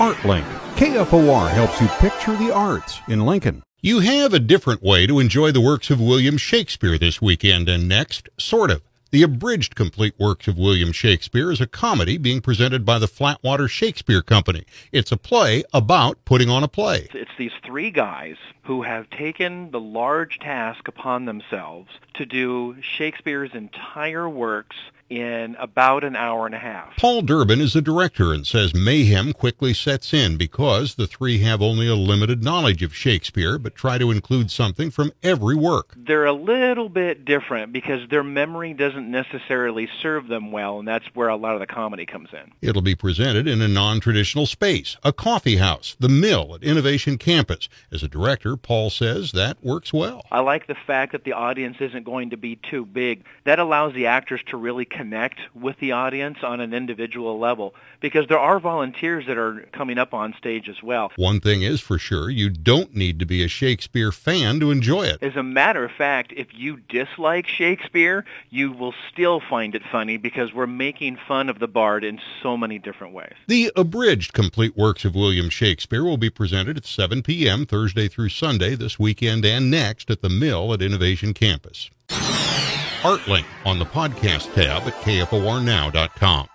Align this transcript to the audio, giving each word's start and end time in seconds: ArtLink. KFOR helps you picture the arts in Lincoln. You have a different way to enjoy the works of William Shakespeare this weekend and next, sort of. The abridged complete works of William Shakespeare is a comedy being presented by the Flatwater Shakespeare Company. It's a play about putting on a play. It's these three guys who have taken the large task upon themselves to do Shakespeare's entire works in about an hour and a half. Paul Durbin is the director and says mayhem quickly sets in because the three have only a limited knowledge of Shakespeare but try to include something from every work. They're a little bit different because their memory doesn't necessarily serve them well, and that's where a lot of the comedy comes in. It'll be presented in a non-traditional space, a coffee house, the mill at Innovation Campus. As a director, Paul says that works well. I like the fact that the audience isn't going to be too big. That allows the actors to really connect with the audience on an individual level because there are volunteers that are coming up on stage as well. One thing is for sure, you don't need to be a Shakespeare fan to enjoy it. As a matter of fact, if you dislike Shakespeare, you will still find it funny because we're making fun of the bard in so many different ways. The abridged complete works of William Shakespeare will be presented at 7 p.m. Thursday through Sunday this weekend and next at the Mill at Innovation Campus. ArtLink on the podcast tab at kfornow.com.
ArtLink. 0.00 0.46
KFOR 0.76 1.50
helps 1.50 1.78
you 1.78 1.86
picture 1.98 2.34
the 2.34 2.50
arts 2.50 3.00
in 3.06 3.26
Lincoln. 3.26 3.62
You 3.82 4.00
have 4.00 4.32
a 4.32 4.38
different 4.38 4.82
way 4.82 5.06
to 5.06 5.18
enjoy 5.18 5.52
the 5.52 5.60
works 5.60 5.90
of 5.90 6.00
William 6.00 6.38
Shakespeare 6.38 6.96
this 6.96 7.20
weekend 7.20 7.68
and 7.68 7.86
next, 7.86 8.30
sort 8.38 8.70
of. 8.70 8.80
The 9.10 9.22
abridged 9.22 9.74
complete 9.74 10.14
works 10.18 10.48
of 10.48 10.56
William 10.56 10.92
Shakespeare 10.92 11.52
is 11.52 11.60
a 11.60 11.66
comedy 11.66 12.16
being 12.16 12.40
presented 12.40 12.86
by 12.86 12.98
the 12.98 13.08
Flatwater 13.08 13.68
Shakespeare 13.68 14.22
Company. 14.22 14.64
It's 14.90 15.12
a 15.12 15.18
play 15.18 15.64
about 15.74 16.24
putting 16.24 16.48
on 16.48 16.64
a 16.64 16.68
play. 16.68 17.06
It's 17.12 17.30
these 17.38 17.50
three 17.70 17.92
guys 17.92 18.34
who 18.64 18.82
have 18.82 19.08
taken 19.10 19.70
the 19.70 19.78
large 19.78 20.40
task 20.40 20.88
upon 20.88 21.24
themselves 21.24 21.88
to 22.14 22.26
do 22.26 22.74
Shakespeare's 22.82 23.54
entire 23.54 24.28
works 24.28 24.74
in 25.10 25.56
about 25.58 26.04
an 26.04 26.14
hour 26.14 26.46
and 26.46 26.54
a 26.54 26.58
half. 26.58 26.96
Paul 26.96 27.22
Durbin 27.22 27.60
is 27.60 27.72
the 27.72 27.82
director 27.82 28.32
and 28.32 28.46
says 28.46 28.72
mayhem 28.72 29.32
quickly 29.32 29.74
sets 29.74 30.14
in 30.14 30.36
because 30.36 30.94
the 30.94 31.08
three 31.08 31.38
have 31.38 31.60
only 31.60 31.88
a 31.88 31.96
limited 31.96 32.44
knowledge 32.44 32.82
of 32.84 32.94
Shakespeare 32.94 33.58
but 33.58 33.74
try 33.74 33.98
to 33.98 34.12
include 34.12 34.52
something 34.52 34.90
from 34.90 35.12
every 35.22 35.56
work. 35.56 35.94
They're 35.96 36.26
a 36.26 36.32
little 36.32 36.88
bit 36.88 37.24
different 37.24 37.72
because 37.72 38.08
their 38.08 38.22
memory 38.22 38.72
doesn't 38.72 39.10
necessarily 39.10 39.88
serve 40.00 40.28
them 40.28 40.52
well, 40.52 40.78
and 40.78 40.86
that's 40.86 41.06
where 41.14 41.28
a 41.28 41.36
lot 41.36 41.54
of 41.54 41.60
the 41.60 41.66
comedy 41.66 42.06
comes 42.06 42.28
in. 42.32 42.52
It'll 42.62 42.80
be 42.80 42.94
presented 42.94 43.48
in 43.48 43.60
a 43.60 43.68
non-traditional 43.68 44.46
space, 44.46 44.96
a 45.02 45.12
coffee 45.12 45.56
house, 45.56 45.96
the 45.98 46.08
mill 46.08 46.54
at 46.54 46.62
Innovation 46.62 47.18
Campus. 47.18 47.59
As 47.92 48.02
a 48.02 48.08
director, 48.08 48.56
Paul 48.56 48.90
says 48.90 49.32
that 49.32 49.62
works 49.62 49.92
well. 49.92 50.24
I 50.30 50.40
like 50.40 50.66
the 50.66 50.74
fact 50.74 51.12
that 51.12 51.24
the 51.24 51.32
audience 51.32 51.76
isn't 51.80 52.04
going 52.04 52.30
to 52.30 52.36
be 52.36 52.56
too 52.56 52.84
big. 52.84 53.24
That 53.44 53.58
allows 53.58 53.94
the 53.94 54.06
actors 54.06 54.40
to 54.46 54.56
really 54.56 54.84
connect 54.84 55.40
with 55.54 55.78
the 55.78 55.92
audience 55.92 56.38
on 56.42 56.60
an 56.60 56.72
individual 56.72 57.38
level 57.38 57.74
because 58.00 58.26
there 58.28 58.38
are 58.38 58.60
volunteers 58.60 59.26
that 59.26 59.36
are 59.36 59.66
coming 59.72 59.98
up 59.98 60.14
on 60.14 60.34
stage 60.38 60.68
as 60.68 60.82
well. 60.82 61.12
One 61.16 61.40
thing 61.40 61.62
is 61.62 61.80
for 61.80 61.98
sure, 61.98 62.30
you 62.30 62.50
don't 62.50 62.94
need 62.94 63.18
to 63.18 63.26
be 63.26 63.42
a 63.42 63.48
Shakespeare 63.48 64.12
fan 64.12 64.60
to 64.60 64.70
enjoy 64.70 65.04
it. 65.04 65.22
As 65.22 65.36
a 65.36 65.42
matter 65.42 65.84
of 65.84 65.92
fact, 65.92 66.32
if 66.36 66.48
you 66.52 66.78
dislike 66.88 67.46
Shakespeare, 67.46 68.24
you 68.48 68.72
will 68.72 68.94
still 69.12 69.40
find 69.40 69.74
it 69.74 69.82
funny 69.90 70.16
because 70.16 70.52
we're 70.52 70.66
making 70.66 71.18
fun 71.28 71.48
of 71.48 71.58
the 71.58 71.68
bard 71.68 72.04
in 72.04 72.20
so 72.42 72.56
many 72.56 72.78
different 72.78 73.12
ways. 73.12 73.34
The 73.48 73.72
abridged 73.76 74.32
complete 74.32 74.76
works 74.76 75.04
of 75.04 75.14
William 75.14 75.50
Shakespeare 75.50 76.04
will 76.04 76.16
be 76.16 76.30
presented 76.30 76.76
at 76.76 76.84
7 76.84 77.22
p.m. 77.50 77.66
Thursday 77.66 78.06
through 78.06 78.28
Sunday 78.28 78.76
this 78.76 78.96
weekend 78.96 79.44
and 79.44 79.68
next 79.72 80.08
at 80.08 80.22
the 80.22 80.28
Mill 80.28 80.72
at 80.72 80.80
Innovation 80.80 81.34
Campus. 81.34 81.90
ArtLink 82.08 83.44
on 83.66 83.80
the 83.80 83.84
podcast 83.84 84.54
tab 84.54 84.82
at 84.82 84.94
kfornow.com. 85.02 86.46